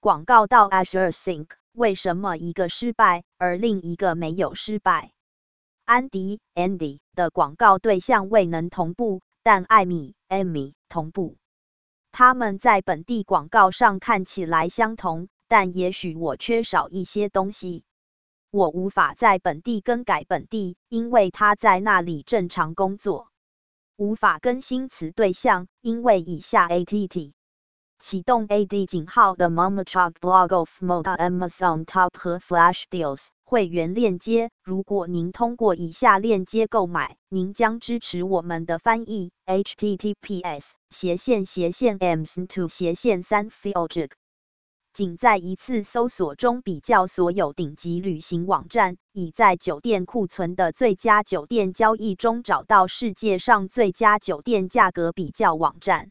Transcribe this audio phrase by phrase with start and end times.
[0.00, 5.10] 广告到 Azure Sync，为什么一个失败，而另一个没有失败？
[5.84, 11.36] 安迪 Andy 的广告对象未能同步，但艾米 Amy 同步。
[12.12, 17.82] 他们在本地广告上看起来相同，但也许我缺少一些东西。
[18.52, 23.32] 我无法在本地更改本地，因为他在那里正常工作。
[23.96, 27.32] 无法更新此对象，因为以下 att。
[28.00, 34.50] 启动 AD 井号的 Mama Chat Blog of Moda Amazon Top 和 Flash Deals 会员链接。
[34.62, 39.32] 如果您通过以下链接购买，您将支持我们的翻译。
[39.46, 44.10] https 斜线斜线 ms2 斜线三 filjig。
[44.92, 56.10] 仅在一次搜索中比较所有顶级旅行网站，已在酒店库存的最佳酒店交易中找到世界上最佳酒店价格比较网站。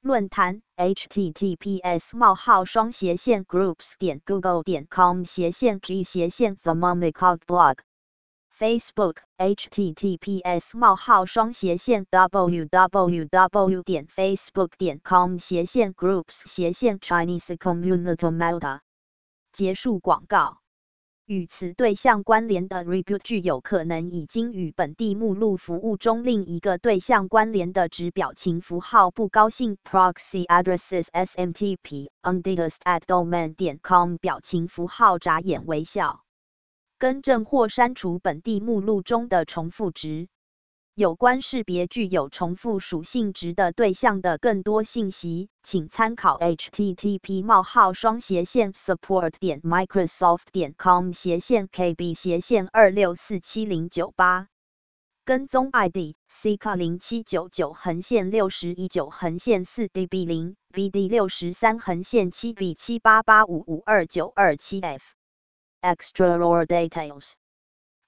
[0.00, 6.84] 论坛 https: 冒号双斜线 groups 点 google 点 com 斜线 g 斜线 t h e m
[6.84, 7.78] o m i c a l blog
[8.58, 18.80] Facebook https: 冒号双斜线 www 点 facebook 点 com 斜线 groups 斜线 Chinese community melda
[19.52, 20.58] 结束广告。
[21.28, 36.22] 与此对象关联的 rebuild 具有可能已经与本地目录服务中另一个对象关联的值表情符号不高兴 proxy addresses smtp undidest at domain 点 com 表情符号眨眼微笑，
[36.98, 40.28] 更正或删除本地目录中的重复值。
[40.98, 54.48] 有关识别具有重复属性值的对象的更多信息，请参考 http: 冒号双斜线 support 点 microsoft 点 com 斜线 kb 斜线二六四七零九八。
[55.24, 65.04] 跟踪 ID ck 零七九九横线六十一九横线四 db 零 bd 六十三横线七 b 七八八五五二九二七 f。
[65.80, 67.34] Extra or details.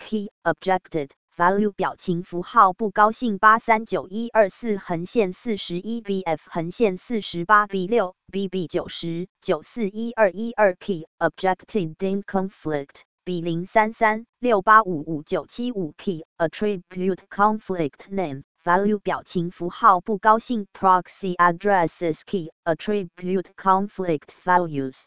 [0.00, 1.11] Key objected.
[1.40, 16.26] Value 表情符号不高兴八三九一二四横线四十一 bf 横线四十八 b 六 bb 九十九四一二一二 key objected in conflict b 零三三六八五五九七五 p
[16.37, 25.04] attribute conflict name value 表情符号不高兴 proxy addresses key attribute conflict values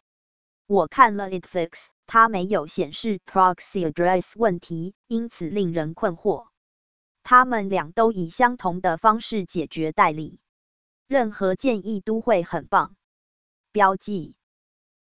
[0.65, 6.47] 我看了 it fix 它没有显示 proxy address 问题，因此令人困惑。
[7.23, 10.39] 它们俩都以相同的方式解决代理。
[11.07, 12.95] 任何建议都会很棒。
[13.71, 14.35] 标记。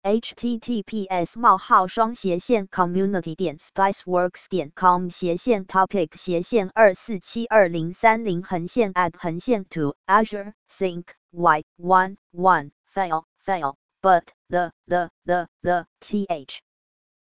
[0.03, 11.05] https: 冒号双斜线 community 点 spiceworks 点 com 斜线 topic 斜线二四七二零三零横线 add 横线 to Azure Sync
[11.31, 16.59] Y one one fail fail but the the the the th